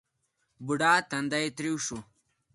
[0.65, 1.99] بوډا تندی ترېو شو.